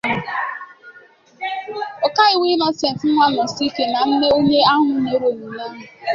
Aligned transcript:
Ọkaiwu 2.05 2.43
Innocent 2.53 2.99
Nwanosike 3.11 3.83
nà 3.91 4.01
nne 4.09 4.27
onye 4.37 4.59
ahụ 4.73 4.89
nyere 5.03 5.25
onyinye 5.31 5.61
ahụ 5.67 5.79